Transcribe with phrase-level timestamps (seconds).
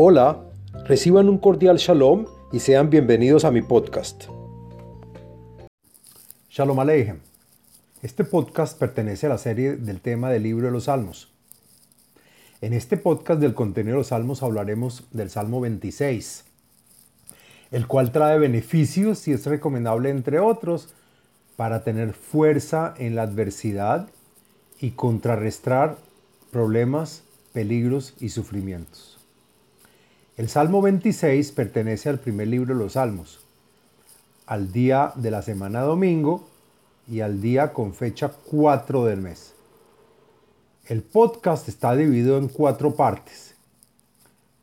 [0.00, 0.44] Hola,
[0.84, 4.26] reciban un cordial shalom y sean bienvenidos a mi podcast.
[6.48, 7.18] Shalom Aleichem.
[8.00, 11.32] Este podcast pertenece a la serie del tema del libro de los Salmos.
[12.60, 16.44] En este podcast del contenido de los Salmos hablaremos del Salmo 26,
[17.72, 20.94] el cual trae beneficios y es recomendable, entre otros,
[21.56, 24.08] para tener fuerza en la adversidad
[24.80, 25.98] y contrarrestar
[26.52, 29.17] problemas, peligros y sufrimientos.
[30.38, 33.40] El Salmo 26 pertenece al primer libro de los Salmos,
[34.46, 36.48] al día de la semana domingo
[37.08, 39.54] y al día con fecha 4 del mes.
[40.86, 43.56] El podcast está dividido en cuatro partes.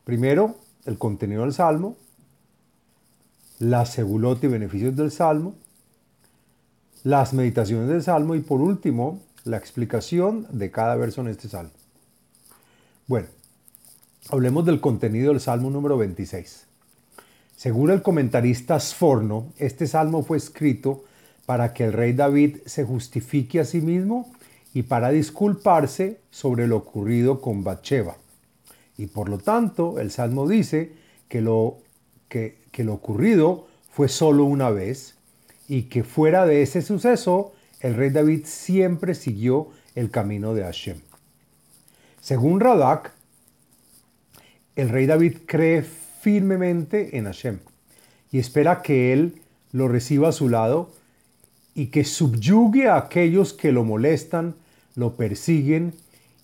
[0.04, 1.94] Primero, el contenido del Salmo,
[3.58, 5.56] la segulot y beneficios del Salmo,
[7.04, 11.72] las meditaciones del Salmo y por último, la explicación de cada verso en este Salmo.
[13.06, 13.28] Bueno,
[14.28, 16.66] Hablemos del contenido del Salmo número 26.
[17.56, 21.04] Según el comentarista Sforno, este salmo fue escrito
[21.46, 24.28] para que el rey David se justifique a sí mismo
[24.74, 28.16] y para disculparse sobre lo ocurrido con Bathsheba.
[28.98, 30.92] Y por lo tanto, el salmo dice
[31.28, 31.78] que lo,
[32.28, 35.14] que, que lo ocurrido fue solo una vez
[35.68, 40.98] y que fuera de ese suceso, el rey David siempre siguió el camino de Hashem.
[42.20, 43.15] Según Radak,
[44.76, 47.58] el rey David cree firmemente en Hashem
[48.30, 49.40] y espera que él
[49.72, 50.90] lo reciba a su lado
[51.74, 54.54] y que subyugue a aquellos que lo molestan,
[54.94, 55.94] lo persiguen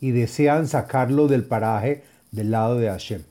[0.00, 2.02] y desean sacarlo del paraje
[2.32, 3.22] del lado de Hashem.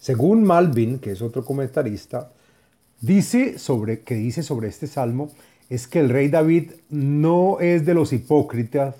[0.00, 2.30] Según Malvin, que es otro comentarista,
[3.00, 5.30] dice sobre, que dice sobre este salmo
[5.70, 8.94] es que el rey David no es de los hipócritas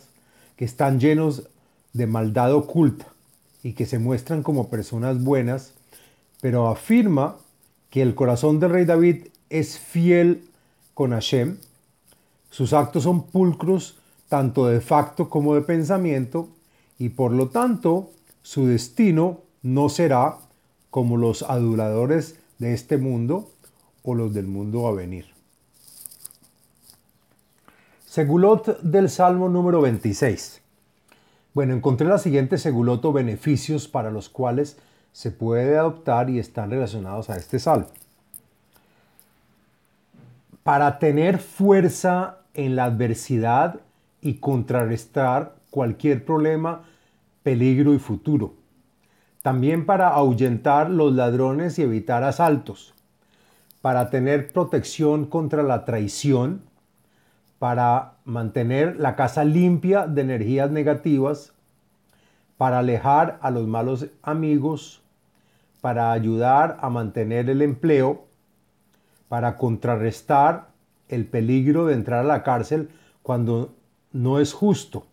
[0.57, 1.49] que están llenos
[1.93, 3.14] de maldad oculta,
[3.65, 5.73] y que se muestran como personas buenas,
[6.41, 7.39] pero afirma
[7.91, 10.45] que el corazón del rey David es fiel
[10.93, 11.57] con Hashem,
[12.51, 13.97] sus actos son pulcros
[14.29, 16.49] tanto de facto como de pensamiento,
[16.99, 18.11] y por lo tanto
[18.43, 20.37] su destino no será
[20.91, 23.51] como los aduladores de este mundo
[24.03, 25.27] o los del mundo a venir.
[28.07, 30.64] Segulot del Salmo número 26.
[31.55, 34.77] Bueno, encontré la siguiente seguloto beneficios para los cuales
[35.13, 37.87] se puede adoptar y están relacionados a este salmo.
[40.65, 43.79] Para tener fuerza en la adversidad
[44.21, 46.83] y contrarrestar cualquier problema,
[47.45, 48.55] peligro y futuro.
[49.43, 52.95] También para ahuyentar los ladrones y evitar asaltos.
[53.81, 56.63] Para tener protección contra la traición
[57.59, 61.53] para mantener la casa limpia de energías negativas,
[62.57, 65.03] para alejar a los malos amigos,
[65.81, 68.25] para ayudar a mantener el empleo,
[69.29, 70.69] para contrarrestar
[71.09, 72.91] el peligro de entrar a la cárcel
[73.23, 73.75] cuando
[74.13, 75.07] no es justo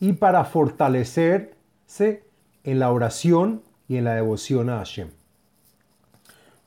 [0.00, 2.24] y para fortalecerse
[2.64, 5.10] en la oración y en la devoción a Hashem.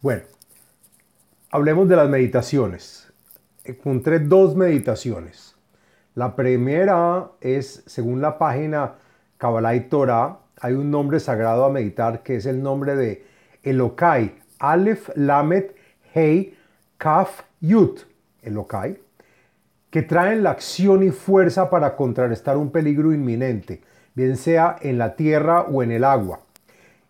[0.01, 0.23] Bueno,
[1.51, 3.04] hablemos de las meditaciones
[3.65, 5.55] encontré dos meditaciones.
[6.13, 8.93] La primera es, según la página
[9.37, 13.25] Kabbalah y Torah, hay un nombre sagrado a meditar que es el nombre de
[13.63, 15.75] Elokai, Aleph, Lamet,
[16.13, 16.57] Hei,
[16.97, 18.01] Kaf, Yut,
[18.41, 18.97] Elokai,
[19.89, 23.81] que traen la acción y fuerza para contrarrestar un peligro inminente,
[24.13, 26.39] bien sea en la tierra o en el agua.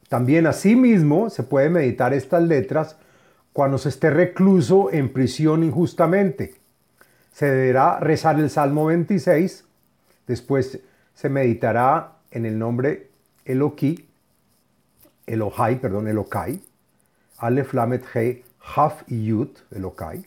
[0.10, 2.98] También asimismo se puede meditar estas letras
[3.56, 6.56] cuando se esté recluso en prisión injustamente.
[7.32, 9.64] Se deberá rezar el Salmo 26,
[10.28, 10.82] después
[11.14, 13.08] se meditará en el nombre
[13.46, 14.10] Eloki,
[15.26, 16.60] Elohai, perdón, Elokai,
[17.38, 18.44] Aleph Lamet He,
[18.76, 20.26] Haf y Yut, Elokai,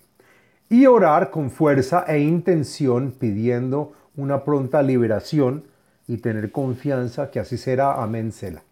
[0.71, 5.65] y orar con fuerza e intención pidiendo una pronta liberación
[6.07, 8.03] y tener confianza que así será.
[8.03, 8.63] Amén, Sela.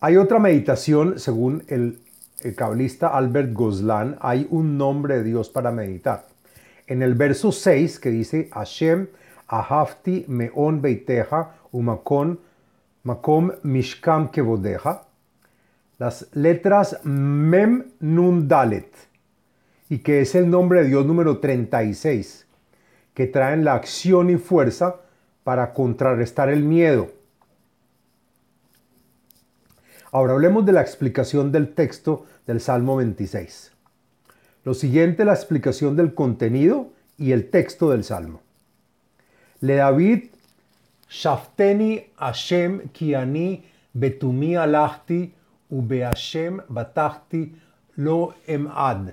[0.00, 1.98] Hay otra meditación según el
[2.42, 6.26] el cabalista Albert Goslan, hay un nombre de Dios para meditar.
[6.86, 9.06] En el verso 6 que dice Hashem
[9.48, 12.38] ahafti meon beiteja umakon
[13.02, 15.06] makom mishkam kevodeja,
[15.98, 18.90] las letras mem nun dalet,
[19.88, 22.46] y que es el nombre de Dios número 36,
[23.14, 24.96] que traen la acción y fuerza
[25.44, 27.12] para contrarrestar el miedo
[30.14, 33.72] Ahora hablemos de la explicación del texto del Salmo 26.
[34.62, 38.40] Lo siguiente la explicación del contenido y el texto del Salmo.
[39.58, 40.26] Le David,
[41.10, 45.34] Shafteni Hashem Kiani betumi alachti
[45.68, 47.52] ubeashem batachti
[47.96, 49.08] lo emad.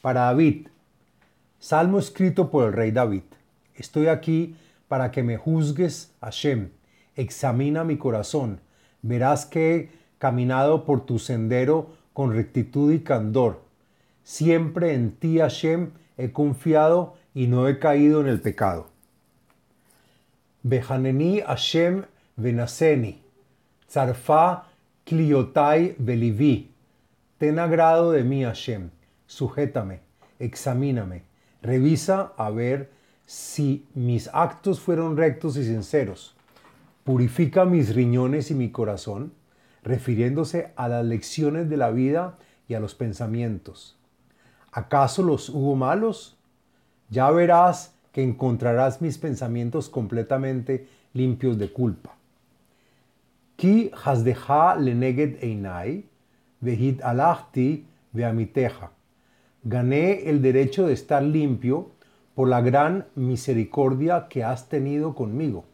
[0.00, 0.68] Para David,
[1.58, 3.24] salmo escrito por el rey David.
[3.74, 4.56] Estoy aquí
[4.88, 6.70] para que me juzgues, Hashem.
[7.16, 8.60] Examina mi corazón.
[9.02, 13.60] Verás que caminado por tu sendero con rectitud y candor.
[14.24, 18.88] Siempre en ti, Hashem, he confiado y no he caído en el pecado.
[20.64, 22.06] Behaneni Hashem
[22.36, 23.22] venaseni,
[23.88, 24.64] zarfa
[25.04, 26.72] kliotai belivi.
[27.38, 28.90] Ten agrado de mí, Hashem,
[29.28, 30.00] sujétame,
[30.40, 31.22] examíname,
[31.62, 32.90] revisa a ver
[33.26, 36.34] si mis actos fueron rectos y sinceros.
[37.04, 39.30] Purifica mis riñones y mi corazón,
[39.86, 42.38] refiriéndose a las lecciones de la vida
[42.68, 43.96] y a los pensamientos.
[44.72, 46.36] ¿Acaso los hubo malos?
[47.08, 52.16] Ya verás que encontrarás mis pensamientos completamente limpios de culpa.
[53.54, 56.04] Ki hasdeja leneged einai,
[56.60, 58.90] vehit alachti veamiteja.
[59.62, 61.92] Gané el derecho de estar limpio
[62.34, 65.64] por la gran misericordia que has tenido conmigo.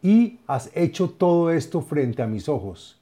[0.00, 3.01] Y has hecho todo esto frente a mis ojos.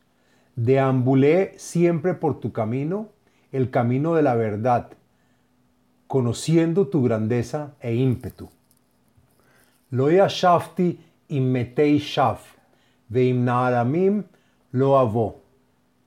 [0.62, 3.09] Deambulé siempre por tu camino,
[3.51, 4.91] el camino de la verdad,
[6.07, 8.51] conociendo tu grandeza e ímpetu.
[9.91, 12.57] Loya shafti immetei shaf,
[13.09, 14.25] veimnaadamim
[14.73, 15.41] lo avó.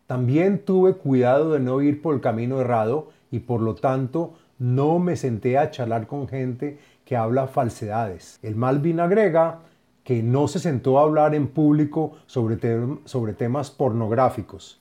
[0.06, 5.00] También tuve cuidado de no ir por el camino errado y por lo tanto no
[5.00, 8.38] me senté a charlar con gente que habla falsedades.
[8.44, 9.62] El Malvin agrega
[10.04, 12.58] que no se sentó a hablar en público sobre,
[13.06, 14.80] sobre temas pornográficos.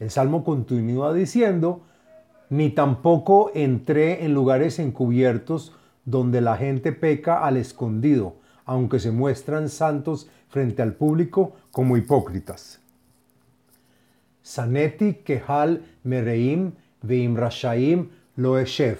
[0.00, 1.82] El Salmo continúa diciendo,
[2.50, 5.74] ni tampoco entré en lugares encubiertos
[6.04, 12.80] donde la gente peca al escondido, aunque se muestran santos frente al público como hipócritas.
[14.42, 16.72] Saneti kehal mereim
[17.02, 18.98] veim rashaim loeshev.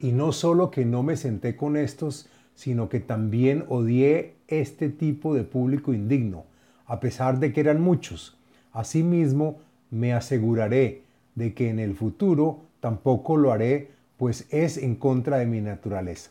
[0.00, 5.34] Y no solo que no me senté con estos, sino que también odié este tipo
[5.34, 6.44] de público indigno,
[6.86, 8.36] a pesar de que eran muchos.
[8.72, 9.58] Asimismo,
[9.90, 11.02] me aseguraré
[11.34, 16.30] de que en el futuro tampoco lo haré, pues es en contra de mi naturaleza.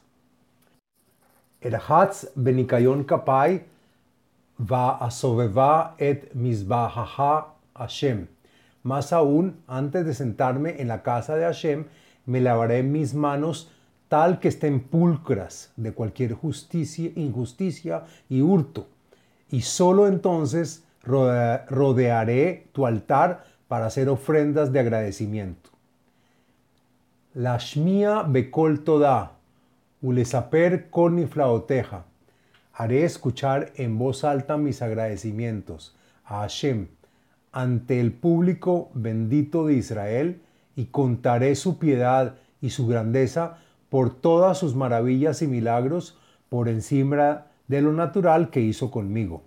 [1.61, 3.63] Erhatz benikayon kapai
[4.59, 8.27] va asoveva et misbahaha Hashem.
[8.83, 11.85] Más aún, antes de sentarme en la casa de Hashem,
[12.25, 13.71] me lavaré mis manos
[14.13, 18.85] tal que estén pulcras de cualquier justicia, injusticia y hurto.
[19.49, 25.71] Y solo entonces rodearé tu altar para hacer ofrendas de agradecimiento.
[27.33, 29.31] Lashmia bekol toda,
[30.03, 32.05] ulesaper koni flaoteja.
[32.71, 36.85] Haré escuchar en voz alta mis agradecimientos a Hashem
[37.51, 40.39] ante el público bendito de Israel
[40.75, 43.57] y contaré su piedad y su grandeza
[43.93, 46.17] por todas sus maravillas y milagros
[46.49, 49.43] por encima de lo natural que hizo conmigo.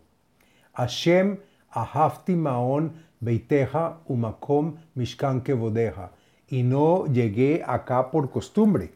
[0.73, 1.39] Hashem
[1.73, 6.13] ahafti maon beiteja umakom mishkan kevodeja.
[6.47, 8.93] Y no llegué acá por costumbre.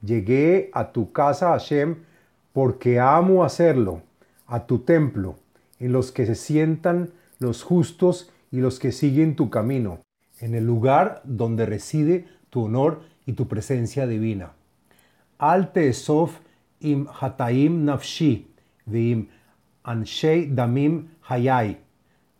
[0.00, 1.96] Llegué a tu casa, Hashem,
[2.54, 4.00] porque amo hacerlo,
[4.46, 5.34] a tu templo,
[5.80, 9.98] en los que se sientan los justos y los que siguen tu camino,
[10.40, 14.54] en el lugar donde reside tu honor y tu presencia divina.
[15.38, 16.40] Al tesof
[16.80, 18.46] im hataim nafshi,
[18.86, 19.28] veim
[19.84, 21.78] anshei damim hayai.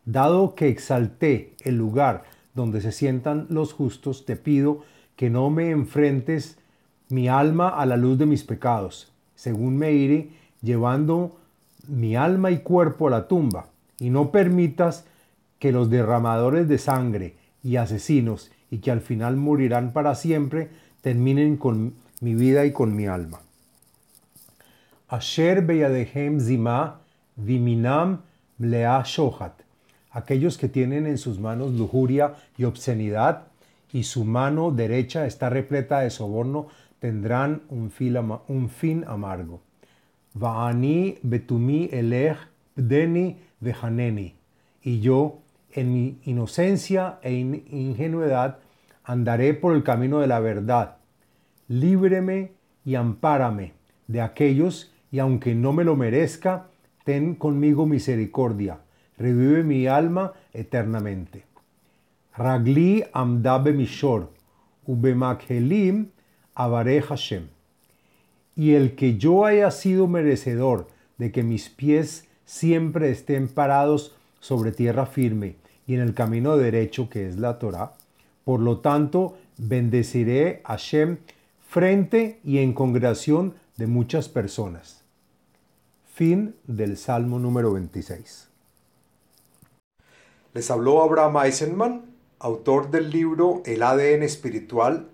[0.05, 2.25] Dado que exalté el lugar
[2.55, 4.83] donde se sientan los justos, te pido
[5.17, 6.59] que no me enfrentes
[7.09, 10.31] mi alma a la luz de mis pecados, según me iré
[10.63, 11.37] llevando
[11.89, 15.05] mi alma y cuerpo a la tumba, y no permitas
[15.59, 20.69] que los derramadores de sangre y asesinos y que al final morirán para siempre
[21.01, 23.41] terminen con mi vida y con mi alma.
[25.09, 27.01] Asher beyadehem zima
[27.37, 28.23] viminam
[28.59, 29.53] mlea shohat.
[30.11, 33.43] Aquellos que tienen en sus manos lujuria y obscenidad
[33.93, 37.93] y su mano derecha está repleta de soborno, tendrán un,
[38.49, 39.61] un fin amargo.
[40.33, 42.39] Vaani betumi elech
[42.75, 44.35] deni vehaneni.
[44.83, 45.41] Y yo,
[45.73, 48.59] en mi inocencia e ingenuidad
[49.05, 50.97] andaré por el camino de la verdad.
[51.69, 52.53] Líbreme
[52.85, 53.73] y ampárame
[54.07, 56.67] de aquellos, y aunque no me lo merezca,
[57.05, 58.79] ten conmigo misericordia.
[59.17, 61.45] Revive mi alma eternamente.
[62.37, 64.31] Ragli amdabe mishor,
[64.87, 66.11] ubemakhelim
[66.55, 67.49] avare Hashem.
[68.57, 74.73] Y el que yo haya sido merecedor de que mis pies siempre estén parados sobre
[74.73, 75.57] tierra firme
[75.87, 77.93] y en el camino derecho que es la Torah.
[78.45, 81.19] Por lo tanto, bendeciré a Shem
[81.75, 85.03] frente y en congregación de muchas personas.
[86.07, 88.49] Fin del Salmo número 26.
[90.53, 92.05] Les habló Abraham Eisenman,
[92.39, 95.09] autor del libro El ADN espiritual,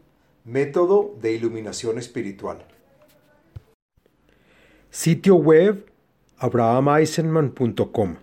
[0.45, 2.67] método de iluminación espiritual.
[4.90, 5.90] Sitio web
[6.37, 8.17] abrahameisenman.com